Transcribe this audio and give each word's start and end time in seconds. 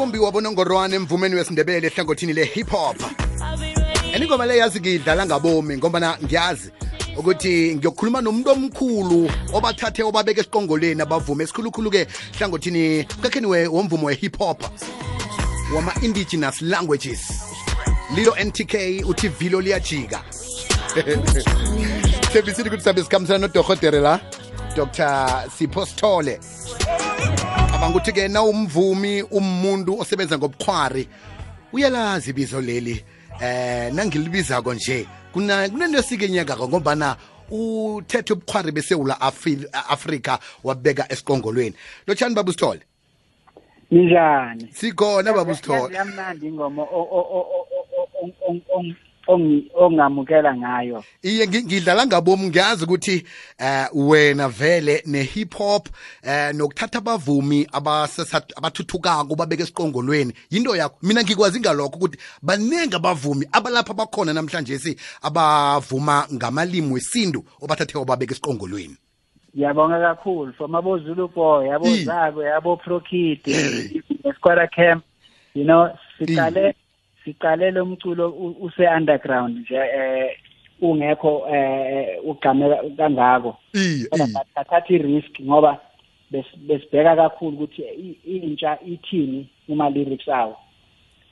umthumbi 0.00 0.18
wabonongorwana 0.18 0.96
emvumeni 0.96 1.34
wesindebele 1.34 1.86
ehlangothini 1.86 2.32
le-hip 2.32 2.70
hop 2.70 2.96
and 4.14 4.22
ingoma 4.22 4.46
le 4.46 4.56
yazi 4.56 4.80
ngiyidlala 4.80 5.26
ngabomi 5.26 5.76
ngombana 5.76 6.16
ngiyazi 6.24 6.70
ukuthi 7.16 7.74
ngiyokhuluma 7.74 8.20
nomuntu 8.20 8.50
omkhulu 8.50 9.30
obathathe 9.52 10.02
obabeka 10.02 10.40
esiqongoleni 10.40 11.02
abavume. 11.02 11.44
Esikhulukhulu-ke 11.44 12.06
hlangothini 12.38 13.04
kakheni 13.22 13.46
womvumo 13.46 14.06
we-hip 14.06 14.38
hop 14.38 14.62
wama-indigenous 15.74 16.62
languages. 16.62 17.20
Lilo 18.14 18.34
ntk 18.44 19.04
uthi 19.06 19.28
vilo 19.28 19.60
liyajika. 19.60 20.20
Thembisile 22.32 22.68
ukuthi 22.68 22.84
sabe 22.84 23.02
sikhambisana 23.02 23.38
nodohotere 23.38 24.00
la 24.00 24.20
dr 24.76 25.44
sipho 25.58 25.86
sithole. 25.86 26.40
Abanguthi-ke 27.90 28.28
na 28.28 28.42
umvumi 28.42 29.22
umuntu 29.22 30.00
osebenza 30.00 30.38
ngobukhwari 30.38 31.08
uyalazi 31.72 32.30
ibizo 32.30 32.60
leli 32.60 33.04
eh 33.42 33.92
nangilibizako 33.92 34.74
nje 34.74 35.06
kunento 35.32 35.98
esikenyakako 35.98 36.68
ngombana 36.68 37.16
uthethe 37.50 38.32
ubukhwari 38.32 38.72
besewula 38.72 39.20
afrika 39.88 40.38
wabeka 40.64 41.12
esiqongolweni 41.12 41.74
lotshani 42.06 42.34
baba 42.34 42.50
usithole 42.50 42.80
ninjani 43.90 44.68
sikhona 44.72 45.32
baba 45.32 45.52
usithole 45.52 45.98
ingoma 46.42 46.86
ongamukela 49.26 50.56
ngayo. 50.56 51.04
Iye 51.22 51.46
ngidlala 51.46 52.06
ngabomu 52.06 52.46
ngiyazi 52.46 52.84
ukuthi 52.84 53.24
eh 53.58 53.86
wena 53.94 54.48
vele 54.48 55.02
ne-hip 55.06 55.54
hop 55.54 55.88
eh 56.22 56.54
nokuthatha 56.54 56.98
abavumi 56.98 57.66
abathuthukako 57.72 59.34
babeke 59.36 59.62
esiqongolweni 59.62 60.32
yinto 60.50 60.76
yakho. 60.76 60.96
Mina 61.02 61.22
ngikwazi 61.22 61.60
ngalokho 61.60 61.96
ukuthi 61.96 62.18
baningi 62.42 62.96
abavumi 62.96 63.46
abalapha 63.52 63.94
bakhona 63.94 64.32
namhlanje 64.32 64.78
si 64.78 64.96
abavuma 65.22 66.26
ngamalimi 66.32 66.92
wesintu 66.92 67.44
obathathe 67.60 67.98
wababeka 67.98 68.32
esiqongolweni. 68.32 68.96
Ngiyabonga 69.56 70.00
kakhulu. 70.00 70.52
From 70.52 70.74
abozulu 70.74 71.28
boy 71.28 71.74
abozako 71.74 72.42
yabo 72.42 72.76
prokid 72.76 73.40
nesquara 74.24 74.66
camp 74.68 75.04
you 75.54 75.64
know 75.64 75.88
siqale 76.18 76.74
siqale 77.24 77.70
lo 77.70 77.86
mculo 77.86 78.28
use 78.60 78.88
underground 78.88 79.58
nje 79.58 79.76
eh 79.76 80.36
ungekho 80.80 81.46
eh 81.52 82.18
ugqame 82.24 82.66
kangako. 82.96 83.56
Bathatha 84.54 84.94
i-risk 84.94 85.40
ngoba 85.40 85.80
besibheka 86.30 87.16
kakhulu 87.16 87.56
ukuthi 87.56 87.82
intsha 88.24 88.78
ithini 88.86 89.48
uma 89.68 89.90
lyrics 89.90 90.28
awo. 90.28 90.56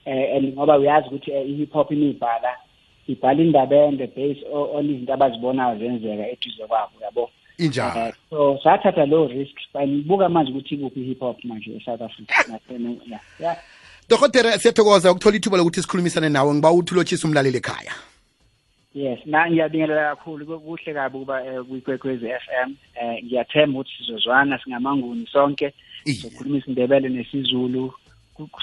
Eh 0.05 0.36
and 0.36 0.55
ngoba 0.55 0.78
uyazi 0.78 1.09
ukuthi 1.09 1.31
i-hip 1.31 1.72
hop 1.72 1.92
inibhala 1.92 2.56
ibhala 3.09 3.42
indabende 3.42 4.06
based 4.06 4.44
on 4.53 4.91
izinto 4.91 5.12
abazibonayo 5.14 5.78
zenzeka 5.78 6.28
eduze 6.28 6.66
kwabo 6.66 6.92
yabo 7.03 7.31
injalo. 7.59 8.12
So 8.31 8.59
sathatha 8.62 9.06
low 9.06 9.27
risk 9.28 9.56
banibuka 9.75 10.28
manje 10.28 10.53
ukuthi 10.53 10.77
kuphi 10.77 11.00
i-hip 11.00 11.20
hop 11.20 11.44
manje 11.44 11.70
e-south 11.77 12.03
africa 12.03 12.61
yeah. 13.41 13.56
Dokotere 14.09 14.59
siyathokoza 14.59 15.12
ukuthola 15.12 15.37
ithuba 15.37 15.56
lokuthi 15.56 15.83
sikhulumisane 15.83 16.28
nawe. 16.28 16.55
Ngiba 16.55 16.73
uthulotshisa 16.73 17.28
umlaleli 17.28 17.59
ekhaya. 17.59 17.92
Yes 18.95 19.19
na 19.27 19.50
ngiyabingelela 19.50 20.17
kakhulu. 20.17 20.61
Kuhle 20.61 20.95
kabi 20.95 21.17
ukuba 21.17 21.42
kwikwekwezi 21.69 22.27
f 22.27 22.42
m. 22.65 22.77
Um 23.03 23.25
ngiyathemba 23.25 23.81
ukuthi 23.81 23.91
sizozwana 23.98 24.59
singamanguni 24.65 25.27
sonke. 25.33 25.75
Sokhuluma 26.23 26.59
isindebele 26.59 27.09
nesizulu. 27.09 27.92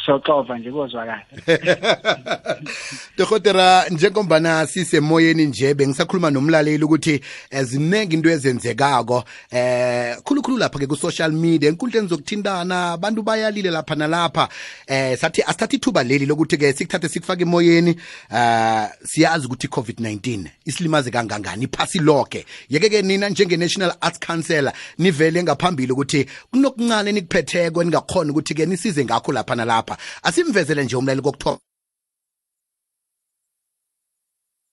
Soxova 0.06 0.58
nje 0.58 0.72
kozwakala 0.72 1.22
dokotera 3.18 3.90
njengombana 3.90 4.68
sisemoyeni 4.68 5.46
nje 5.46 5.74
bengisakhuluma 5.74 6.32
nomlaleli 6.32 6.84
ukuthi 6.84 7.22
ziningi 7.64 8.16
into 8.16 8.30
ezenzekako 8.30 9.24
eh 9.52 10.18
khulukhulu 10.24 10.58
lapha 10.58 10.80
ke 10.80 10.88
ku-social 10.88 11.32
media 11.32 11.70
enkundleni 11.70 12.08
zokuthintana 12.08 12.92
abantu 12.92 13.22
bayalile 13.24 13.70
lapha 13.70 13.96
nalapha. 13.96 14.50
Eh 14.88 15.18
sathi 15.18 15.42
asithathe 15.42 15.76
ithuba 15.76 16.04
leli 16.04 16.26
lokuthi 16.26 16.58
ke 16.58 16.74
sikuthathe 16.74 17.10
sikufake 17.10 17.44
emoyeni 17.44 17.96
uh 18.32 18.86
siyazi 19.04 19.46
ukuthi 19.46 19.68
i-covid-19 19.68 20.48
isilimaze 20.66 21.12
kangangani 21.12 21.64
iphasi 21.64 22.00
lonke 22.00 22.46
yeke-ke 22.70 23.02
nina 23.02 23.30
njenge-national 23.30 23.94
arts 24.02 24.20
council 24.20 24.72
nivele 24.98 25.44
ngaphambili 25.44 25.92
ukuthi 25.92 26.26
kunokuncane 26.52 27.12
nikuphetheko 27.12 27.84
ningakhona 27.84 28.32
ukuthi-ke 28.32 28.66
nisize 28.66 29.06
ngakho 29.06 29.32
lapha 29.32 29.56
nalapha 29.66 29.98
asimvezele 30.24 30.84
nje 30.84 30.96
umlaleli 30.96 31.22
kokuthola 31.22 31.60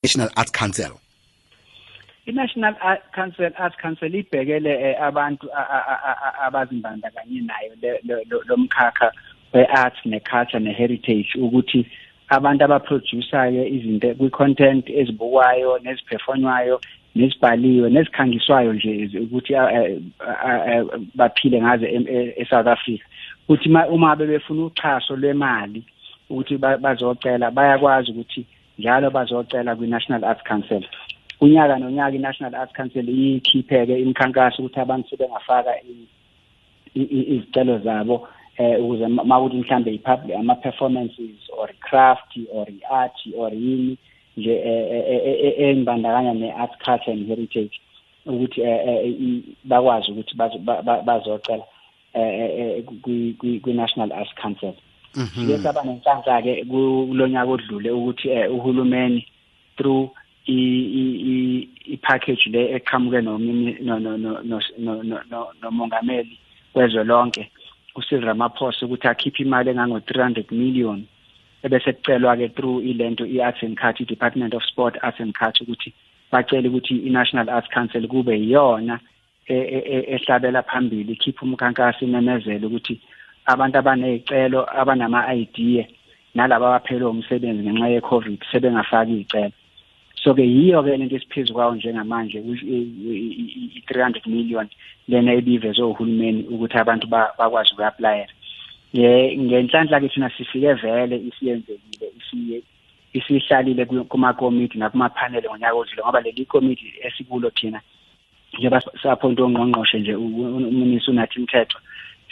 National 0.05 0.31
Arts 0.37 0.53
Council. 0.53 0.93
i-National 2.27 2.75
Art 2.81 3.03
Council 3.15 3.51
Arts 3.59 3.77
Council 3.83 4.15
ibhekele 4.15 4.97
abantu 4.99 5.47
abazimbandakanye 6.47 7.41
nayo 7.41 7.73
lo 8.49 8.57
mkhakha 8.57 9.13
we-art 9.53 9.97
ne-culture 10.05 10.61
ne-heritage 10.61 11.31
ukuthi 11.37 11.87
abantu 12.29 12.65
abaprodusayo 12.65 13.67
izinto 13.67 14.15
kwi-content 14.15 14.85
ezibukwayo 15.01 15.79
neziphefonywayo 15.85 16.81
nezibhaliwe 17.15 17.91
nezikhangiswayo 17.91 18.73
nje 18.73 19.19
ukuthi 19.19 19.53
baphile 21.15 21.63
ngazo 21.63 21.87
e-South 22.43 22.67
Africa. 22.67 23.05
Ukuthi 23.49 23.69
uma 23.69 24.17
bebefuna 24.17 24.65
uxhaso 24.65 25.17
lwemali 25.17 25.83
ukuthi 26.31 26.57
bazocela 26.59 27.51
bayakwazi 27.51 28.11
ukuthi 28.11 28.47
njalo 28.79 29.11
bazocela 29.11 29.77
kwi-National 29.77 30.25
Arts 30.25 30.45
Council. 30.45 30.85
Unyaka 31.41 31.79
nonyaka 31.79 32.17
i-National 32.17 32.55
Arts 32.55 32.73
Council 32.73 33.09
iyikhiphe-ke 33.09 34.01
imikhankaso 34.01 34.63
ukuthi 34.63 34.81
abantu 34.81 35.09
sebengafaka 35.09 35.73
izicelo 36.95 37.79
zabo 37.79 38.29
eh 38.59 38.81
ukuze 38.85 39.07
mawukuthi 39.09 39.57
mhlambe 39.57 39.95
i-public 39.95 40.37
ama-performances 40.37 41.41
or 41.59 41.69
craft 41.81 42.39
or 42.53 42.67
i-art 42.69 43.17
or 43.37 43.51
yini 43.55 43.97
nje 44.37 44.55
engibandakanya 45.59 46.35
ne-art 46.35 46.73
culture 46.85 47.13
and 47.13 47.29
heritage 47.29 47.81
ukuthi 48.27 48.61
bakwazi 49.65 50.13
ukuthi 50.13 50.37
bazocela. 51.07 51.65
kwi-National 53.63 54.13
Arts 54.13 54.35
Council. 54.43 54.75
Siye 55.35 55.59
saba 55.63 55.83
nenhlanhla-ke 55.83 56.65
kulonyaka 56.65 57.51
odlule 57.51 57.91
ukuthi 57.91 58.29
uhulumeni 58.49 59.27
through 59.77 60.11
i-package 61.95 62.51
le 62.51 62.63
eqhamuke 62.77 63.21
nomongameli 65.63 66.39
wezwe 66.75 67.05
lonke 67.05 67.51
uCyril 67.97 68.25
Ramaphosa 68.25 68.87
ukuthi 68.87 69.09
akhiphe 69.09 69.43
imali 69.43 69.71
engango-300 69.71 70.53
million 70.53 71.05
ebese 71.63 71.93
kucelwa-ke 71.93 72.49
through 72.57 72.81
ilento 72.83 73.25
i-arts 73.27 73.63
and 73.63 73.79
culture 73.79 74.03
i-department 74.05 74.55
of 74.55 74.63
sport 74.65 74.97
arts 75.03 75.21
and 75.21 75.35
culture 75.35 75.65
ukuthi 75.65 75.93
bacele 76.33 76.69
ukuthi 76.69 76.95
i-national 77.07 77.51
arts 77.51 77.69
council 77.75 78.09
kube 78.09 78.35
yiyona 78.41 79.01
ehlabela 79.47 80.63
phambili 80.63 81.13
ikhiphe 81.13 81.43
umkhankaso 81.45 82.05
imemezele 82.05 82.67
ukuthi 82.67 83.01
abantu 83.47 83.79
abaney'celo 83.79 84.61
abanama-idea 84.81 85.85
nalaba 86.35 86.67
abaphelwe 86.69 87.11
umsebenzi 87.11 87.63
ngenxa 87.63 87.89
ye-covid 87.95 88.41
sebengafaki 88.51 89.15
iy'celo. 89.19 89.53
So-ke 90.23 90.45
yiyo-ke 90.47 90.97
lento 90.97 91.17
esiphezu 91.17 91.53
kwawo 91.55 91.75
njengamanje 91.75 92.39
i-three 92.39 94.03
hundred 94.03 94.27
million 94.27 94.69
lena 95.09 95.33
ebivezwe 95.33 95.85
uhulumeni 95.85 96.43
ukuthi 96.53 96.79
abantu 96.79 97.07
bakwazi 97.39 97.75
uku-aplayela 97.75 98.33
ye 98.93 99.37
ngenhlanhla-ke 99.39 100.09
thina 100.09 100.31
sifike 100.31 100.73
vele 100.73 101.17
isiyenzekile 101.29 102.07
isiye 102.19 102.63
isihlalile 103.13 103.85
kumakomiti 103.85 104.79
nakumaphaneli 104.79 105.49
ngonyaka 105.49 105.75
odlule 105.75 106.03
ngoba 106.03 106.21
leli 106.21 106.45
komiti 106.45 106.87
esikulo 107.03 107.51
thina 107.51 107.81
njengoba 108.59 108.81
saphointa 109.03 109.43
ongqongqoshe 109.45 109.99
nje 110.01 110.15
umunisi 110.15 111.11
unathi 111.11 111.41
mthetho 111.41 111.79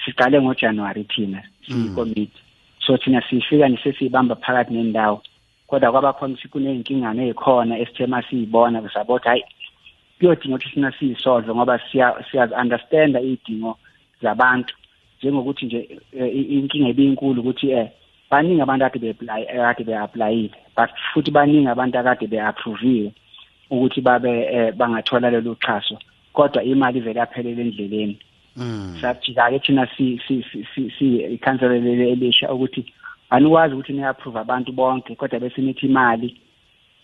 siqale 0.04 0.40
ngojanuwari 0.40 1.04
thina 1.04 1.42
siyikomiti. 1.66 2.40
So 2.86 2.96
thina 2.96 3.22
sifika 3.30 3.68
nje 3.68 3.82
sesiyibamba 3.82 4.34
phakathi 4.36 4.74
nendawo 4.74 5.22
kodwa 5.66 5.92
kwaba 5.92 6.12
khona 6.12 6.36
kuney'nkingane 6.52 7.22
ey'khona 7.28 7.78
esithe 7.78 8.06
masiyibona 8.06 8.82
sabona 8.94 9.04
ukuthi 9.04 9.28
hhayi 9.28 9.44
kuyodinga 10.18 10.54
ukuthi 10.56 10.74
sina 10.74 10.92
siyisolve 10.92 11.54
ngoba 11.54 11.80
siyazi-understanda 12.30 13.20
iy'dingo 13.20 13.78
zabantu. 14.22 14.74
Njengokuthi 15.18 15.66
nje 15.66 15.80
inkinga 16.56 16.88
ebiyinkulu 16.88 17.40
ukuthi 17.40 17.74
um 17.74 17.88
baningi 18.30 18.62
abantu 18.62 18.84
akade 18.84 19.10
akade 19.10 19.84
be-aplayile 19.84 20.56
but 20.76 20.90
futhi 21.12 21.30
baningi 21.30 21.68
abantu 21.68 21.98
akade 21.98 22.26
be-approviwe 22.26 23.12
ukuthi 23.70 24.00
babe 24.00 24.32
bangathola 24.78 25.30
lelo 25.30 25.54
xhaso. 25.54 25.96
Kodwa 26.32 26.62
imali 26.64 26.98
ivele 26.98 27.20
yaphelela 27.20 27.62
endleleni. 27.62 28.18
Sajika 29.00 29.50
ke 29.50 29.58
thina 29.58 29.86
si 29.96 30.20
si 30.26 30.44
si 30.74 30.90
si 30.98 31.16
ikhansela 31.16 31.74
elisha 31.74 32.52
ukuthi 32.52 32.84
anikwazi 33.30 33.74
ukuthi 33.74 33.92
niapprove 33.92 34.38
abantu 34.38 34.72
bonke 34.72 35.14
kodwa 35.14 35.40
bese 35.40 35.60
nithi 35.62 35.86
imali 35.86 36.36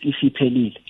isiphelile. 0.01 0.81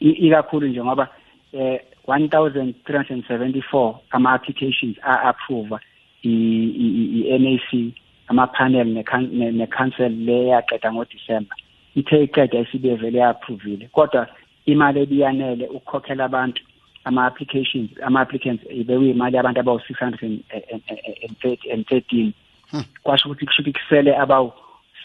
Ikakhulu 0.00 0.66
nje 0.66 0.84
ngoba 0.84 1.08
eh 1.52 1.80
1374 2.08 3.94
ama 4.10 4.32
applications 4.32 4.96
a 5.02 5.28
approve 5.28 5.78
i 6.24 7.38
NAC 7.38 7.92
ama 8.28 8.46
panel 8.46 8.86
ne 8.86 9.66
council 9.66 10.08
le 10.08 10.46
yaqeda 10.46 10.92
ngo 10.92 11.04
December 11.04 11.56
ithe 11.96 12.24
iqeda 12.24 12.60
isibe 12.60 12.94
vele 12.94 13.18
yaphrovile 13.18 13.88
kodwa 13.92 14.26
imali 14.66 15.00
ebiyanele 15.00 15.66
ukukhokhela 15.66 16.24
abantu 16.24 16.62
ama 17.04 17.26
applications 17.26 17.90
ama 18.02 18.20
applicants 18.20 18.62
ibekuyimali 18.70 19.38
abantu 19.38 19.60
abawu 19.60 19.78
613 19.78 22.32
kwasho 23.02 23.28
ukuthi 23.28 23.46
kushuthi 23.46 23.72
kusele 23.72 24.16
abawu 24.16 24.52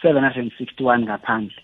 761 0.03 0.99
ngaphandle. 0.99 1.55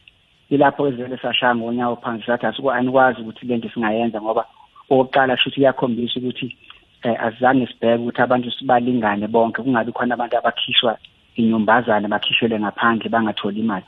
Ilapho 0.50 0.88
ezivele 0.88 1.18
sashaya 1.18 1.56
ngonyawo 1.56 1.96
phansi 1.96 2.26
sathi 2.26 2.46
asiku 2.46 2.72
anikwazi 2.72 3.22
ukuthi 3.22 3.46
lento 3.46 3.70
singayenza 3.70 4.22
ngoba 4.22 4.46
okokuqala 4.90 5.36
kusho 5.36 5.50
ukuthi 5.50 5.62
iyakhombisa 5.62 6.20
ukuthi 6.20 6.58
azange 7.04 7.68
sibheke 7.68 8.02
ukuthi 8.02 8.22
abantu 8.22 8.52
sibalingane 8.52 9.28
bonke. 9.28 9.62
Kungabi 9.62 9.92
khona 9.92 10.14
abantu 10.14 10.38
abakhishwa 10.38 10.98
inyumbazane 11.36 12.08
bakhishwele 12.08 12.60
ngaphandle 12.60 13.10
bangatholi 13.10 13.60
imali. 13.60 13.86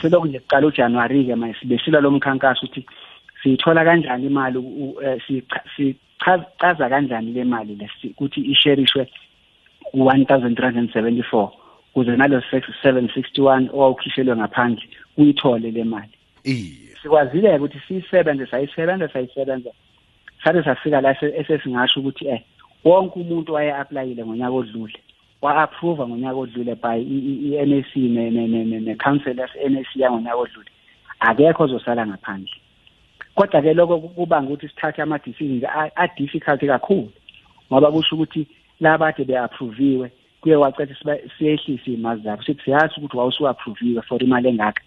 Selokhu 0.00 0.26
nje 0.26 0.40
kuqala 0.40 0.66
ujanuwari-ke 0.66 1.34
manje 1.34 1.56
sibesila 1.60 2.00
lo 2.00 2.10
mkhankaso 2.10 2.66
ukuthi 2.66 2.86
siyithola 3.46 3.84
kanjani 3.84 4.26
imali 4.26 4.58
sichaza 5.76 6.88
kanjani 6.88 7.32
le 7.32 7.44
mali 7.44 7.88
ukuthi 8.10 8.40
isherishwe 8.40 9.08
ku-one 9.92 10.24
thousand 10.24 10.56
three 10.56 10.66
hundred 10.66 10.78
and 10.78 10.92
seventy-four 10.92 11.52
kuze 11.94 12.16
nalo 12.16 12.42
seven 12.82 13.08
sixty-one 13.14 13.70
owawukhishelwe 13.72 14.36
ngaphandle 14.36 14.88
uyithole 15.16 15.70
le 15.70 15.84
mali. 15.84 16.16
Sikwazile-ke 17.02 17.56
ukuthi 17.56 17.80
siyisebenze 17.88 18.46
sayisebenza 18.46 19.08
sayisebenza 19.08 19.70
sabe 20.44 20.62
safika 20.62 21.00
la 21.00 21.16
esesingasho 21.22 22.00
ukuthi 22.00 22.26
eh 22.28 22.42
wonke 22.84 23.20
umuntu 23.20 23.52
waye-aplayile 23.52 24.24
ngonyaka 24.24 24.54
odlule 24.54 25.00
wa-approva 25.42 26.08
ngonyaka 26.08 26.36
odlule 26.36 26.74
by 26.74 26.98
i-NAC 26.98 27.96
ne-council 27.96 29.38
yase-NAC 29.38 29.96
yangonyaka 29.96 30.36
odlule. 30.36 30.70
Akekho 31.20 31.64
ozosala 31.64 32.06
ngaphandle. 32.06 32.65
Kodwa-ke 33.36 33.74
lokho 33.74 33.98
kubanga 33.98 34.48
ukuthi 34.48 34.68
sithathe 34.68 35.02
ama-decisions 35.02 35.64
a-difficult 35.96 36.60
kakhulu 36.60 37.12
ngoba 37.70 37.92
kusho 37.92 38.16
ukuthi 38.16 38.46
laba 38.80 39.12
kade 39.12 39.24
be-approviwe 39.24 40.10
kuye 40.40 40.56
wacetha 40.56 41.18
siyehlise 41.38 41.90
iy'mali 41.90 42.22
zabo 42.22 42.42
sithi 42.42 42.62
siyazi 42.64 42.94
ukuthi 42.98 43.16
wawusu-approviwe 43.16 44.02
for 44.02 44.22
imali 44.22 44.48
engaka. 44.48 44.82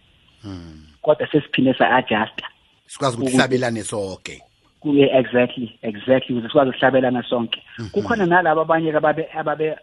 Kodwa 1.02 1.28
sesiphinde 1.32 1.74
sa-adjusta. 1.74 2.46
Sikwazi 2.88 3.18
ukuthi 3.18 3.38
sabelane 3.38 3.84
sonke. 3.84 4.42
Kuye 4.80 5.06
exactly 5.20 5.80
exactly 5.82 6.36
ukuze 6.36 6.48
sikwazi 6.48 6.70
ukuhlabelana 6.70 7.24
sonke. 7.24 7.64
Kukhona 7.92 8.26
nalabo 8.26 8.62
abanye 8.62 8.94
ababe 8.94 9.28
ababe 9.36 9.76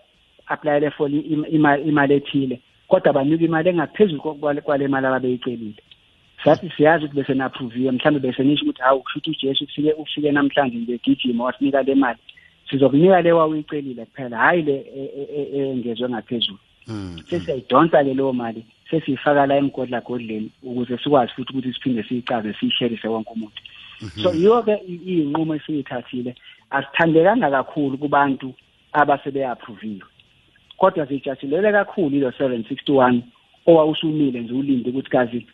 applyele 0.47 0.91
for 0.91 1.11
imali 1.11 2.15
ethile 2.15 2.61
kodwa 2.89 3.13
banika 3.13 3.45
imali 3.45 3.69
engaphezulu 3.69 4.21
kwale 4.65 4.89
mali 4.89 5.07
ababeyicelile 5.07 5.83
sathi 6.45 6.71
siyazi 6.77 7.05
ukuthi 7.05 7.17
bese 7.17 7.35
na-approviwe 7.35 7.93
mhlawumbe 7.93 8.29
bese 8.29 8.45
nisho 8.45 8.65
ukuthi 8.65 8.83
hawu 8.83 9.01
kusho 9.03 9.19
ukuthi 9.19 9.31
ujesu 9.31 9.67
kufike 9.67 9.93
ufike 9.93 10.33
namhlanje 10.33 10.79
ngegijima 10.79 11.45
wasinika 11.45 11.83
le 11.83 11.95
mali. 11.95 12.19
Sizokunika 12.71 13.23
le 13.23 13.33
wawuyicelile 13.33 14.05
kuphela 14.05 14.37
hhayi 14.37 14.63
le 14.63 14.77
engezwe 15.53 16.09
ngaphezulu. 16.09 16.59
Sesiyayidonsa-ke 17.31 18.15
leyo 18.15 18.33
mali 18.33 18.65
sesiyifaka 18.91 19.47
la 19.47 19.57
emgodlagodleni 19.57 20.51
ukuze 20.63 20.99
sikwazi 20.99 21.33
futhi 21.33 21.53
ukuthi 21.53 21.73
siphinde 21.73 22.03
siyicaze 22.03 22.53
siyisherise 22.53 23.09
wonke 23.09 23.31
umuntu. 23.31 23.63
So 24.23 24.33
yiyo-ke 24.35 24.75
iy'nqumo 24.89 25.55
esiyithathile 25.55 26.35
asithandekanga 26.71 27.51
kakhulu 27.51 27.99
kubantu 27.99 28.55
abasebe-approviwe 28.93 30.07
kodwa 30.77 31.07
siyijatshilele 31.07 31.73
kakhulu 31.73 32.17
ilo 32.17 32.33
seven 32.33 32.65
sixty 32.69 32.93
one 32.93 33.23
owawusumile 33.67 34.41
nje 34.41 34.55
ulinde 34.55 34.91
ukuthi 34.91 35.11
kazi 35.11 35.47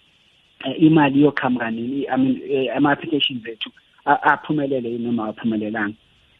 imali 0.78 1.18
iyoqhamuka 1.20 1.70
nini 1.70 2.06
i 2.06 2.16
mean 2.16 2.70
ama-applications 2.76 3.46
ethu 3.46 3.70
aphumelele 4.04 4.98
noma 4.98 5.28
aphumelelanga 5.28 5.94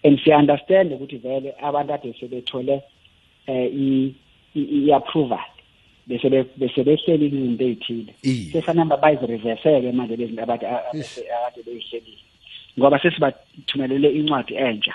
and 0.04 0.18
siya-understand 0.20 0.92
ukuthi 0.92 1.16
vele 1.16 1.54
abantu 1.62 1.92
ade 1.92 2.14
sebethole 2.20 2.82
um 3.48 4.14
i-approval 4.54 5.46
bese 6.06 6.28
bese 6.56 6.84
behleli 6.84 7.26
izinto 7.26 7.64
ey'thile. 7.64 8.12
Sefanamba 8.52 8.96
bayizireverse-ke 8.96 9.92
manje 9.92 10.16
lezi 10.16 10.40
abantu 10.40 10.66
akade 10.66 11.62
beyihlelile. 11.66 12.22
Ngoba 12.78 12.98
sesibathumelele 12.98 14.08
incwadi 14.18 14.54
entsha 14.54 14.94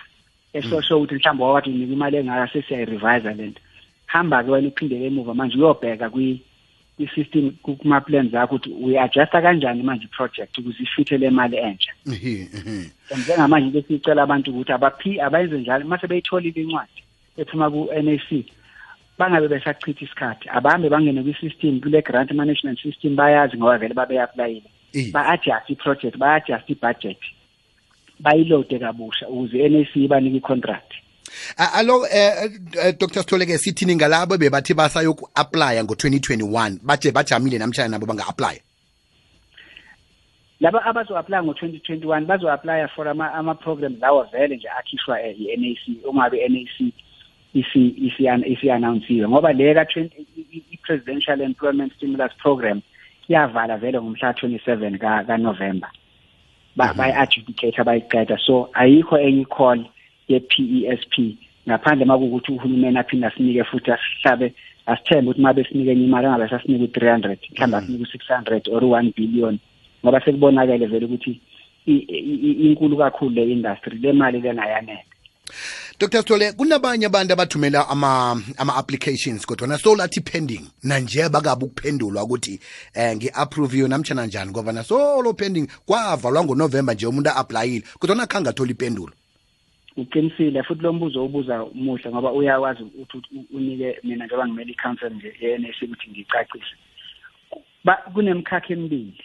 esosho 0.53 0.97
ukuthi 0.97 1.15
mhlawumbe 1.15 1.43
wakade 1.43 1.69
unika 1.69 1.93
imali 1.93 2.17
engaka 2.17 2.53
sesiyayirevisa 2.53 3.33
le 3.33 3.47
nto 3.47 3.61
hamba-ke 4.05 4.51
wena 4.51 4.67
uphindele 4.67 5.05
emuva 5.07 5.33
manje 5.33 5.57
uyobheka 5.57 6.09
i-system 6.99 7.51
kuma-plans 7.63 8.33
akho 8.33 8.55
ukuthi 8.55 8.69
uyi-adjusta 8.69 9.41
kanjani 9.41 9.83
manje 9.83 10.05
i-project 10.05 10.57
ukuze 10.57 10.83
ifithe 10.83 11.17
le 11.17 11.29
mali 11.29 11.57
entsha 11.57 11.91
and 12.05 13.21
njengamanje 13.23 13.81
ke 13.81 13.87
siyicela 13.87 14.23
abantu 14.23 14.51
ukuthi 14.51 14.71
abaphi 14.71 15.21
abayenze 15.21 15.57
njalo 15.57 15.85
mase 15.85 16.07
beyitholile 16.07 16.61
incwadi 16.61 17.01
ephuma 17.37 17.69
ku-NAC 17.69 18.29
bangabe 19.17 19.47
besachitha 19.47 20.05
isikhathi 20.05 20.49
abahambe 20.49 20.89
bangene 20.89 21.23
kwi-system 21.23 21.79
kule 21.81 22.01
grant 22.01 22.31
management 22.31 22.79
system 22.81 23.15
bayazi 23.15 23.57
ngoba 23.57 23.77
vele 23.77 23.93
babe-aplayile 23.93 24.69
ba-adjust 25.13 25.69
i-project 25.69 26.17
ba-adjust 26.17 26.69
i-budget 26.69 27.21
bayilode 28.19 28.79
kabusha 28.79 29.29
ukuze 29.29 29.57
i-NAC 29.65 29.95
ibanike 29.95 30.37
i-contract. 30.37 30.86
Alo 31.57 32.05
eh 32.11 32.49
Dr 32.99 33.21
Sitholeke 33.23 33.57
sithini 33.57 33.95
ngalabo 33.95 34.37
bebathi 34.37 34.73
basayoku-apply 34.73 35.83
ngo-2021 35.83 36.79
baje 36.83 37.11
bajamile 37.11 37.57
namhlanje 37.57 37.91
nabo 37.91 38.05
banga-apply 38.05 38.61
laba 40.59 40.85
abazo-apply 40.85 41.41
ngo-2021 41.43 42.25
bazo-apply 42.25 42.87
for 42.95 43.07
ama-program 43.07 43.95
lawo 44.01 44.23
vele 44.31 44.55
nje 44.55 44.69
akhishwa 44.79 45.21
i-NAC 45.21 46.05
ungabe 46.05 46.37
i-NAC 46.45 46.93
isi-announsiwe 48.45 49.27
ngoba 49.27 49.53
le 49.53 49.87
i-presidential 50.71 51.41
employment 51.41 51.93
stimulus 51.93 52.31
program 52.37 52.81
yavala 53.27 53.77
vele 53.77 54.01
ngomhla 54.01 54.31
27 54.31 54.97
kaNovember 55.27 55.89
bayi-adjudicate 56.77 57.83
bayiqeda. 57.83 58.37
So 58.45 58.69
ayikho 58.73 59.17
enye 59.19 59.41
i-call 59.41 59.85
ye-PESP 60.27 61.15
ngaphandle 61.67 62.05
makuwukuthi 62.05 62.51
uhulumeni 62.51 62.97
aphinde 62.97 63.27
asinike 63.27 63.63
futhi 63.63 63.91
asihlabe 63.91 64.53
asithembe 64.85 65.29
ukuthi 65.29 65.41
mabe 65.41 65.63
sinike 65.63 65.91
enye 65.91 66.03
imali 66.03 66.27
angabe 66.27 66.49
sasinike 66.49 66.83
u-three 66.83 67.11
hundred 67.11 67.39
mhlawumbe 67.51 67.77
asinike 67.77 68.03
u-six 68.03 68.27
hundred 68.27 68.67
or 68.71 68.83
u-one 68.83 69.13
billion. 69.17 69.59
Ngoba 70.03 70.21
sekubonakele 70.21 70.85
vele 70.85 71.05
ukuthi 71.05 71.41
inkulu 71.87 72.97
kakhulu 72.97 73.35
le 73.35 73.51
industry 73.51 73.97
le 73.99 74.13
mali 74.13 74.41
lena 74.41 74.63
ayanele 74.63 75.03
Dr 75.99 76.19
Sithole 76.19 76.51
kunabanye 76.51 77.05
abantu 77.05 77.33
abathumela 77.33 77.89
ama 77.89 78.41
ama 78.57 78.75
applications 78.75 79.45
kodwa 79.45 79.67
na 79.67 79.77
solathi 79.77 80.21
pending. 80.21 80.61
Nanje 80.83 81.29
bakabe 81.29 81.65
ukuphendulwa 81.65 82.23
ukuthi 82.23 82.59
eh 82.93 83.15
ngiapprove 83.15 83.87
namtjana 83.87 84.25
njani 84.25 84.51
ngoba 84.51 84.71
na 84.71 84.83
solo 84.83 85.33
pending 85.33 85.67
kwavalwa 85.85 86.43
ngoNovember 86.43 86.95
nje 86.95 87.07
umuntu 87.07 87.29
applyile 87.29 87.83
kodwa 87.99 88.15
nakhanga 88.15 88.53
thola 88.53 88.71
ipendulo. 88.71 89.13
Uqinisile 89.97 90.63
futhi 90.63 90.81
lo 90.81 90.93
mbuzo 90.93 91.25
ubuza 91.25 91.63
umuhle 91.63 92.09
ngoba 92.11 92.31
uyakwazi 92.31 92.83
ukuthi 92.83 93.17
unike 93.53 93.99
mina 94.03 94.25
njengoba 94.25 94.47
ngimele 94.47 94.71
i-council 94.71 95.09
nje 95.09 95.35
ye-NS 95.41 95.81
ukuthi 95.81 96.09
ngicacise. 96.09 96.75
Kunemkhakha 98.13 98.73
emibili. 98.73 99.23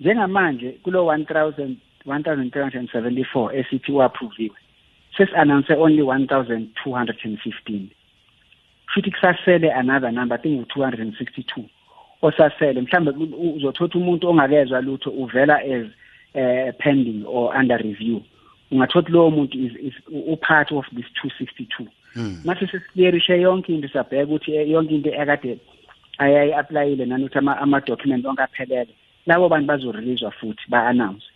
Njengamanje 0.00 0.70
kulo 0.82 1.04
1000 1.04 1.74
1374 2.06 3.54
esithi 3.58 3.92
uapproviwe 3.92 4.56
sesi-announce 5.16 5.74
only 5.74 6.02
1215 6.02 7.86
futhi 8.94 9.10
kusasele 9.10 9.72
another 9.72 10.12
number 10.12 10.38
i 10.38 10.42
think 10.42 10.76
u-262 10.76 11.62
osasele. 12.22 12.80
Mhlawumbe 12.80 13.36
uzothola 13.36 13.94
umuntu 13.94 14.28
ongakezwa 14.28 14.80
lutho 14.80 15.10
uvela 15.10 15.58
as 15.58 15.86
uh, 16.34 16.74
pending 16.78 17.24
or 17.26 17.56
under 17.56 17.78
review. 17.78 18.20
Ungathola 18.70 19.08
lowo 19.08 19.30
muntu 19.30 19.58
is, 19.58 19.72
is 19.82 19.94
upart 20.32 20.72
of 20.72 20.84
this 20.92 21.06
262 21.22 21.86
mm. 22.16 22.40
mase 22.44 22.66
sesiclearishe 22.66 23.40
yonke 23.40 23.74
into 23.74 23.88
sabheka 23.88 24.24
ukuthi 24.24 24.70
yonke 24.70 24.94
into 24.94 25.10
ekade 25.10 25.58
ayayi-aplayile 26.18 27.06
nanokuthi 27.06 27.38
ama-document 27.38 28.26
onke 28.26 28.42
aphelele 28.42 28.94
labo 29.26 29.48
bantu 29.48 29.66
bazoreleaswa 29.66 30.30
futhi 30.30 30.64
ba-announce 30.68 31.26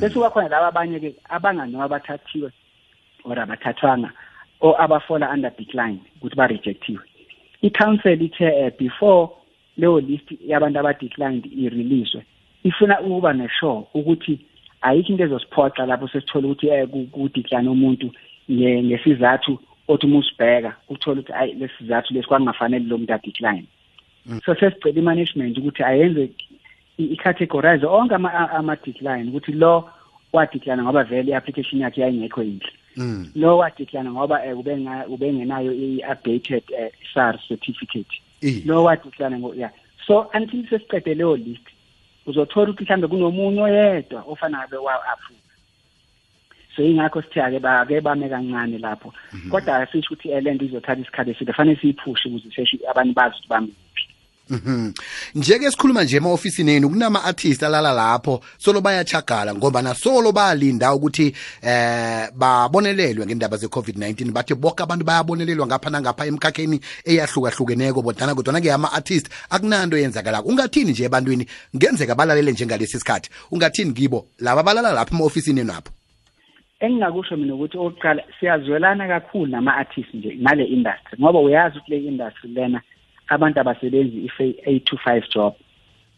bese 0.00 0.14
kuba 0.14 0.30
khona 0.30 0.48
laba 0.48 0.68
abanye-ke 0.68 1.14
abanganoma 1.28 1.88
bathathiwe 1.88 2.50
or 3.24 3.38
abathathwanga 3.38 4.10
or 4.60 4.74
abafola 4.80 5.30
under 5.30 5.50
decline 5.50 6.00
ukuthi 6.16 6.36
ba 6.36 6.46
rejectiwe 6.46 7.04
i-council 7.62 8.22
ithe 8.22 8.48
uh, 8.48 8.70
before 8.78 9.30
leyo 9.76 10.00
list 10.00 10.28
yabantu 10.46 10.78
aba-declined 10.78 11.46
i-releaswe 11.46 12.22
ifuna 12.64 13.00
ukuba 13.00 13.32
ne-sure 13.32 13.86
ukuthi 13.94 14.40
ayikho 14.82 15.12
into 15.12 15.24
ezosiphoxa 15.24 15.86
lapho 15.86 16.08
sesithole 16.08 16.46
ukuthi 16.46 16.70
um 16.70 17.06
kudecline 17.06 17.68
umuntu 17.68 18.12
ngesizathu 18.50 19.58
othi 19.88 20.06
uma 20.06 20.18
usibheka 20.18 20.76
uthola 20.88 21.20
ukuthi 21.20 21.32
ayi 21.32 21.52
lesizathu 21.54 22.14
lesi 22.14 22.28
kwakungafanele 22.28 22.84
lo 22.84 22.98
muntu 22.98 23.14
adecline 23.14 23.64
mm. 24.26 24.40
so 24.44 24.54
sesicela 24.54 24.98
i-management 24.98 25.58
ukuthi 25.58 25.82
ayenze 25.82 26.30
i-categorize 26.98 27.86
onke 27.86 28.14
ama-decline 28.14 29.28
ukuthi 29.28 29.52
lo 29.52 29.90
wadecline 30.32 30.82
ngoba 30.82 31.04
vele 31.04 31.32
i-application 31.32 31.80
yakhe 31.80 32.00
yayingekho 32.00 32.42
yinhle 32.42 32.72
mm. 32.96 33.30
lo 33.34 33.58
wadecline 33.58 34.10
ngoba 34.10 34.42
um 34.44 34.58
ubengenayo 35.08 35.72
i-updated 35.72 36.62
uh, 36.70 36.92
SARS 37.14 37.40
certificate. 37.48 38.22
Lo 38.64 38.84
wadecline 38.84 39.42
ya 39.56 39.70
so 40.06 40.30
until 40.34 40.66
sesiqede 40.68 41.14
leyo 41.14 41.36
list 41.36 41.66
uzothola 42.28 42.70
ukuthi 42.70 42.84
mhlambe 42.84 43.06
kunomunye 43.08 43.60
oyedwa 43.62 44.20
ofana 44.30 44.58
ngabe 44.58 44.76
wa-approve. 44.76 45.48
So 46.76 46.82
ingakho 46.82 47.22
sithi 47.22 47.40
ake 47.40 47.58
bake 47.58 48.00
bame 48.00 48.28
kancane 48.28 48.78
lapho. 48.78 49.12
Mhm. 49.32 49.50
kodwa 49.50 49.76
asisho 49.76 50.14
ukuthi 50.14 50.28
elento 50.30 50.64
izothatha 50.64 51.02
isikhathi 51.02 51.30
eside 51.30 51.52
fanele 51.52 51.80
siyiphushe 51.80 52.28
ukuze 52.28 52.50
seshi 52.54 52.86
abantu 52.90 53.12
bazi 53.14 53.34
ukuthi 53.34 53.48
bami 53.48 53.72
Mhm. 54.50 54.92
Njeke 55.34 55.70
sikhuluma 55.70 56.04
nje 56.04 56.16
ema-ofisini 56.16 56.72
enu 56.72 56.88
kunama 56.88 57.24
artist 57.24 57.62
alala 57.62 57.92
lapho 57.92 58.40
solo 58.58 58.80
bayachagala 58.80 59.54
ngoba 59.54 59.82
nasolo 59.82 60.32
balinda 60.32 60.94
ukuthi 60.94 61.34
eh 61.62 62.28
babonelelwe 62.34 63.26
ngendaba 63.26 63.56
ze 63.56 63.66
COVID-19 63.66 64.32
bathi 64.32 64.54
bonke 64.54 64.82
abantu 64.82 65.04
bayabonelelwa 65.04 65.66
ngapha 65.66 65.90
nangapha 65.90 66.26
emkhakheni 66.26 66.80
eyahlukahlukeneko 67.04 68.02
bodana 68.02 68.34
kodwa 68.34 68.60
ke 68.60 68.72
ama 68.72 68.92
artist 68.92 69.28
akunanto 69.50 69.98
yenzakalako 69.98 70.48
ungathini 70.48 70.90
nje 70.92 71.04
ebantwini? 71.04 71.46
Ngenzeka 71.76 72.14
balalele 72.14 72.52
njengalesi 72.52 72.98
sikhathi. 72.98 73.30
Ungathini 73.50 73.92
kibo? 73.92 74.26
Laba 74.38 74.62
balala 74.62 74.92
lapha 74.92 75.14
ema-ofisini 75.14 75.60
enu 75.60 75.72
apho? 75.72 75.92
Engingakusho 76.80 77.36
mina 77.36 77.54
ukuthi 77.54 77.76
okuqala 77.78 78.22
siyazwelana 78.40 79.08
kakhulu 79.08 79.46
nama-artist 79.46 80.14
nje 80.14 80.36
nale 80.40 80.64
industry 80.64 81.18
ngoba 81.20 81.40
uyazi 81.40 81.78
ukuthi 81.78 81.90
le 81.90 81.98
industry 81.98 82.50
lena 82.50 82.82
abantu 83.28 83.60
abasebenzi 83.60 84.16
i-8 84.26 84.84
to 84.84 84.96
5 84.96 85.22
job. 85.34 85.54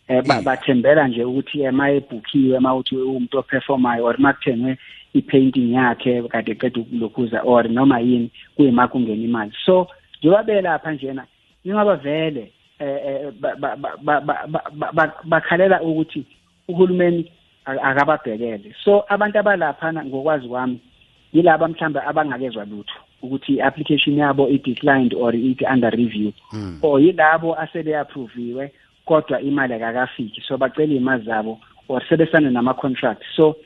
Eh 0.08 0.22
bathembela 0.22 1.08
nje 1.08 1.24
ukuthi 1.24 1.62
ema 1.62 1.90
ebhukhiwe 1.90 2.58
uma 2.58 2.74
uthi 2.74 2.96
umuntu 2.96 3.38
operformayo 3.38 4.04
or 4.04 4.18
makuthengwe 4.18 4.78
i-painting 5.14 5.72
yakhe 5.72 6.22
kade 6.22 6.54
qeda 6.54 6.80
ukulokhuza 6.80 7.42
or 7.44 7.68
noma 7.68 8.00
yini 8.00 8.30
kuyima 8.56 8.88
kungena 8.88 9.24
imali. 9.24 9.52
So 9.64 9.88
njengoba 10.18 10.42
belapha 10.42 10.92
njena 10.92 11.24
ingoba 11.64 11.96
vele 11.96 12.52
eh 12.78 13.32
bakhalela 15.24 15.82
ukuthi 15.82 16.24
uhulumeni 16.68 17.30
akababhekele. 17.64 18.74
So 18.84 19.04
abantu 19.08 19.38
abalaphana 19.38 20.04
ngokwazi 20.04 20.48
kwami 20.48 20.80
yilaba 21.32 21.68
mhlawumbe 21.68 22.00
abangakezwa 22.00 22.64
lutho. 22.64 22.98
Ukuthi 23.22 23.52
i-application 23.52 24.16
yabo 24.18 24.48
i-declined 24.48 25.14
or 25.14 25.32
ithi 25.34 25.64
under 25.72 25.90
review. 25.90 26.32
Mm. 26.52 26.78
or 26.82 27.00
yilabo 27.00 27.58
asebe 27.58 27.96
approviwe 27.96 28.72
kodwa 29.06 29.40
imali 29.40 29.74
akakafiki. 29.74 30.42
So 30.48 30.56
bacela 30.58 30.94
imali 30.94 31.24
zabo 31.24 31.58
or 31.88 32.02
sebesana 32.08 32.50
nama-contract. 32.50 33.22
So 33.36 33.56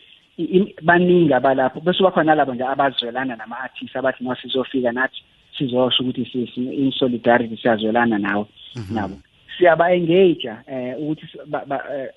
baningi 0.82 1.32
abalapho. 1.32 1.80
Bese 1.80 2.02
bakhona 2.02 2.34
labo 2.34 2.54
nje 2.54 2.64
abazwelana 2.64 3.37
nama-artist 3.37 3.96
abathi 3.96 4.25
noma 4.25 4.37
sizofika 4.37 4.92
nathi 4.92 5.23
sizosho 5.58 6.02
ukuthi 6.02 6.23
in 6.56 6.92
solidarity 6.92 7.56
siyazwelana 7.56 8.18
nawe 8.18 8.46
mhm. 8.76 8.94
nabo. 8.94 9.16
Siyaba-engage 9.58 10.50
eh 10.66 10.96
ukuthi 10.99 11.26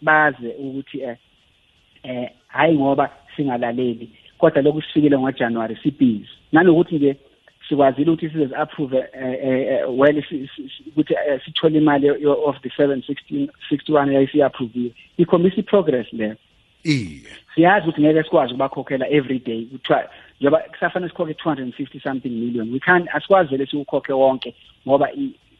baze 0.01 0.55
ukuthi 0.59 1.01
eh 1.01 1.17
eh 2.03 2.29
hayi 2.47 2.75
ngoba 2.75 3.09
singalaleli. 3.35 4.09
Kodwa 4.37 4.61
lokhu 4.61 4.81
sifikile 4.81 5.17
ngoJanuary 5.17 5.77
sibhizi. 5.83 6.29
Nanokuthi 6.51 6.95
nje 6.95 7.17
sikwazile 7.69 8.11
ukuthi 8.11 8.29
size 8.29 8.55
approve 8.55 8.97
eh, 8.97 9.05
eh, 9.43 9.67
eh, 9.67 9.99
well 9.99 10.23
ukuthi 10.87 11.15
sithole 11.45 11.77
imali 11.77 12.09
of 12.25 12.55
the 12.61 12.69
716 12.69 13.47
61 13.69 14.13
yayisiapprove 14.13 14.91
ikhombisa 15.17 15.57
iprogress 15.57 16.13
leyo. 16.13 16.35
Iye. 16.83 17.21
Siyazi 17.55 17.87
ukuthi 17.87 18.01
ngeke 18.01 18.23
sikwazi 18.23 18.53
ukubakhokhela 18.53 19.09
every 19.09 19.39
day. 19.39 19.65
Kuthiwa 19.65 20.09
njengoba 20.39 20.59
kusafanele 20.59 21.09
sikhokhe 21.09 21.33
250 21.33 22.03
something 22.03 22.29
million 22.29 22.71
we 22.73 22.79
can't 22.79 23.09
asikwazi 23.13 23.49
vele 23.49 23.65
siwukhokhe 23.65 24.13
wonke 24.13 24.55
ngoba 24.87 25.09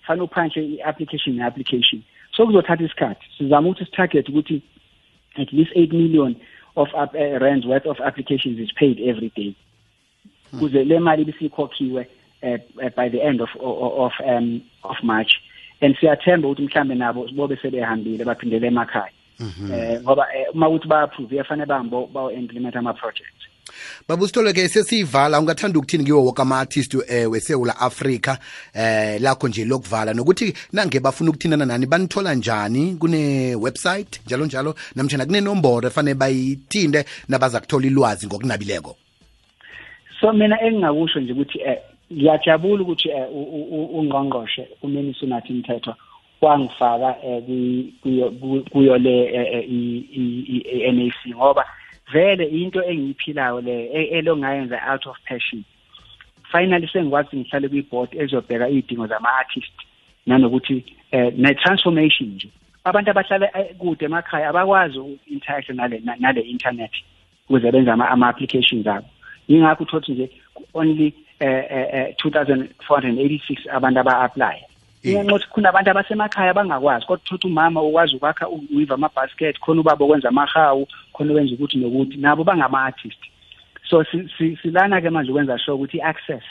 fanele 0.02 0.24
uphantshe 0.24 0.66
i-application 0.66 1.36
ne-application. 1.36 2.02
So 2.36 2.46
kuzothatha 2.46 2.84
isikhathi. 2.84 3.26
Sizama 3.38 3.70
ukuthi 3.70 3.86
sitarget 3.86 4.30
ukuthi 4.30 4.62
at 5.36 5.54
least 5.54 5.72
8 5.76 5.94
million 5.94 6.36
of 6.76 6.90
uh, 6.94 7.40
rands 7.42 7.66
worth 7.66 7.86
of 7.86 8.00
applications 8.02 8.60
is 8.60 8.74
paid 8.74 9.00
every 9.00 9.32
day 9.36 9.56
kuze 10.60 10.84
le 10.84 11.00
mali 11.00 11.22
ibisikhokhiwe 11.22 12.08
uh, 12.44 12.58
by 12.96 13.10
the 13.10 13.22
end 13.22 13.42
of 13.42 13.50
of 13.62 14.14
um 14.26 14.62
of 14.84 14.98
March. 15.04 15.32
And 15.82 15.96
siyathemba 15.98 16.48
ukuthi 16.48 16.62
mhlambe 16.62 16.96
nabo 16.96 17.28
bobe 17.36 17.58
sebehambile 17.62 18.26
baphindele 18.26 18.68
emakhaya. 18.68 19.12
Mhm. 19.40 19.72
eh 19.72 20.02
ngoba 20.02 20.28
uma 20.54 20.70
ukuthi 20.70 20.88
ba 20.88 21.02
approve 21.02 21.44
bambo 21.68 22.10
ama-project. 22.74 23.38
Babusithole 24.08 24.54
ke 24.54 24.68
sesiyivala 24.68 25.40
ungathanda 25.40 25.80
ukuthini 25.80 26.04
kiwo 26.04 26.24
woke 26.26 26.42
ama-artist 26.42 26.96
eh, 27.08 27.30
wesewula 27.30 27.78
afrika 27.80 28.40
eh 28.74 29.22
lakho 29.22 29.48
nje 29.48 29.66
lokuvala? 29.66 30.14
Nokuthi 30.14 30.54
nange 30.74 31.00
bafuna 31.00 31.30
ukuthindana 31.30 31.66
nani 31.66 31.86
banithola 31.86 32.34
njani 32.34 32.96
kune-website? 32.96 34.22
Njalo 34.26 34.46
njalo 34.46 34.76
namtshana 34.96 35.26
kunenomboro 35.26 35.88
efanele 35.88 36.16
bayithinde 36.16 37.06
nabaza 37.28 37.60
kuthola 37.60 37.88
ilwazi 37.88 38.28
ngokunabileko 38.28 38.96
so 40.22 40.34
mina 40.34 40.62
engingakusho 40.62 41.20
nje 41.20 41.34
ukuthi 41.34 41.60
eh 41.62 41.78
ngiyajabula 42.14 42.84
ukuthi 42.84 43.10
eh, 43.10 43.28
ungqongqoshe 43.98 44.68
uminisi 44.82 45.26
unathi 45.26 45.54
mthetho 45.54 45.96
wangifaka 46.42 47.16
eh, 47.26 47.44
kuyo 48.72 48.98
le 48.98 49.26
eh, 49.26 49.66
i-NAC 49.70 51.36
ngoba 51.36 51.66
vele 52.12 52.46
into 52.46 52.84
engiyiphilayo 52.84 53.62
le 53.62 53.86
e, 53.94 54.04
elongayenza 54.04 54.80
out 54.92 55.06
of 55.08 55.18
passion. 55.26 55.64
Finally 56.52 56.88
sengikwazi 56.88 57.38
ngihlale 57.38 57.70
kwi-board 57.70 58.16
ezobheka 58.16 58.70
iy'dingo 58.70 59.08
zama-artist 59.08 59.74
nanokuthi 60.26 60.84
eh 61.12 61.34
ne-transformation 61.38 62.30
nje. 62.30 62.50
Abantu 62.84 63.12
abahlala 63.12 63.48
kude 63.78 64.06
emakhaya 64.06 64.50
abakwazi 64.50 65.00
uku-interact 65.00 65.70
nale 65.70 66.02
nale 66.20 66.42
internet 66.42 66.92
ukuze 67.50 67.72
benze 67.72 67.92
ama-applications 67.92 68.88
abo. 68.88 69.08
Yingakho 69.48 69.84
uthothi 69.84 70.12
nje 70.12 70.30
only 70.74 71.14
eh 71.40 71.66
eh 71.70 72.16
2486 72.26 73.70
abantu 73.70 74.00
aba-apply 74.00 74.58
inganxothi 75.04 75.48
kunabantu 75.48 75.90
abasemakhaya 75.92 76.52
abangakwazi 76.52 77.06
kodwa 77.06 77.24
uthothi 77.24 77.48
umama 77.48 77.82
ukwazi 77.82 78.16
ukwakha 78.16 78.50
uyiva 78.50 78.96
ama-basket 78.96 79.60
khona 79.60 79.82
ubaba 79.82 80.06
okwenza 80.06 80.30
amahawu 80.30 80.88
khona 81.14 81.34
wenza 81.34 81.54
ukuthi 81.54 81.78
nokuthi 81.78 82.18
nabo 82.18 82.44
bangama-artist. 82.44 83.22
So 83.90 84.04
silana-ke 84.62 85.10
manje 85.10 85.32
ukwenza 85.32 85.60
sure 85.60 85.76
ukuthi 85.76 85.98
i-access 85.98 86.44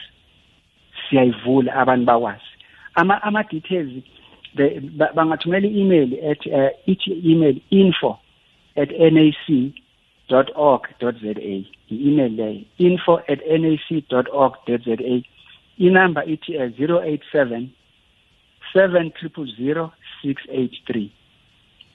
siyayivula 1.09 1.75
abantu 1.75 2.05
bakwazi. 2.05 2.51
Ama-details 2.95 3.93
bangathumela 5.15 5.67
i-email 5.67 6.11
at 6.31 6.47
uh, 6.47 6.71
ithi 6.87 7.13
email 7.25 7.61
info 7.71 8.19
at 8.77 8.91
nac 8.91 9.73
nac.org.za 10.31 11.41
i-email 11.91 12.65
info 12.79 13.21
at 13.29 13.41
nac.org.za 13.47 15.23
inamba 15.79 16.25
ithi 16.25 16.55
eh, 16.55 16.71
087 16.79 17.67
7000683 18.75 21.09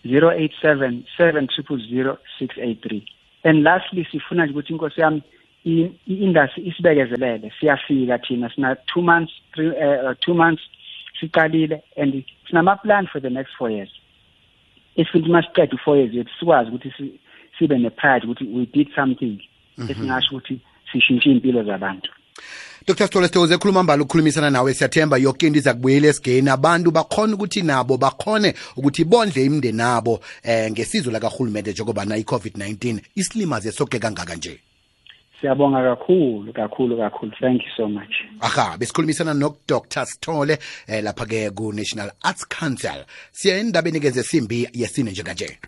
087 0.05 1.03
7000683 1.17 3.01
and 3.43 3.63
lastly 3.63 4.07
sifuna 4.11 4.45
nje 4.45 4.53
ukuthi 4.53 4.73
inkosi 4.73 5.01
yami 5.01 5.21
i-industry 5.65 6.63
isibekezelele 6.63 7.51
siyafika 7.59 8.17
thina 8.17 8.49
sina 8.49 8.75
two 8.75 9.01
months 9.01 9.33
three, 9.53 9.67
eh, 9.67 10.05
uh, 10.05 10.11
two 10.19 10.33
months 10.33 10.63
siqalile 11.19 11.81
and 11.97 12.23
sinama-plan 12.49 13.07
for 13.07 13.21
the 13.21 13.29
next 13.29 13.51
four 13.57 13.71
years. 13.71 13.89
Esifuna 14.95 15.19
ukuthi 15.19 15.31
masiqeda 15.31 15.75
i-four 15.75 15.97
years 15.97 16.13
yethu 16.13 16.31
sikwazi 16.39 16.71
ukuthi 16.71 17.19
sibe 17.61 17.77
ne-pride 17.77 18.25
ukuthi 18.25 18.43
we 18.43 18.65
did 18.73 18.87
something 18.95 19.37
mhm. 19.77 19.91
esingasho 19.91 20.35
ukuthi 20.35 20.59
sishintshe 20.91 21.29
iy'mpilo 21.29 21.63
zabantu. 21.63 22.11
Dr 22.87 23.07
Sithole 23.07 23.27
Sithokoze 23.27 23.53
ekhuluma 23.53 23.83
mbala 23.83 24.03
ukukhulumisana 24.03 24.49
nawe. 24.49 24.73
Siyathemba 24.73 25.17
yonke 25.17 25.47
into 25.47 25.59
iza 25.59 25.73
kubuyela 25.73 26.07
esigeni. 26.07 26.49
Abantu 26.49 26.91
bakhona 26.91 27.33
ukuthi 27.33 27.61
nabo 27.61 27.97
bakhone 27.97 28.53
ukuthi 28.75 29.03
bondle 29.03 29.45
imindeni 29.45 29.77
nabo 29.77 30.19
eh 30.43 30.71
ngesizo 30.71 31.11
lakarhulumente 31.11 31.71
njengoba 31.71 32.05
na 32.05 32.17
i-COVID-19 32.17 32.99
isilimaze 33.15 33.71
soke 33.71 33.99
kangaka 33.99 34.35
nje. 34.35 34.59
Siyabonga 35.41 35.95
kakhulu 35.95 36.53
kakhulu 36.53 36.97
kakhulu. 36.97 37.31
Thank 37.41 37.61
you 37.63 37.71
so 37.77 37.87
much. 37.89 38.13
Aha 38.41 38.77
besikhulumisana 38.77 39.33
nodr. 39.33 40.05
Sithole 40.05 40.57
eh, 40.87 41.03
lapha 41.03 41.25
ke 41.25 41.49
ku-national 41.55 42.11
arts 42.23 42.45
council. 42.45 43.05
Siya 43.31 43.57
endabeni 43.57 43.99
ke 43.99 44.11
zesimbi 44.11 44.67
yesine 44.73 45.11
njenganje 45.11 45.59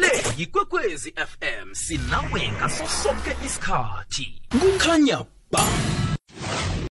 le 0.00 0.10
yikwekwezi 0.38 1.10
fm 1.16 1.74
sinawe 1.74 2.42
ngaso 2.58 2.86
sonke 2.86 3.36
isikhathi. 3.46 4.42
Kukhanya 4.60 5.18
ba 5.52 5.62